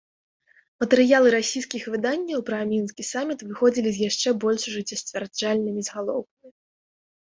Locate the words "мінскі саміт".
2.73-3.39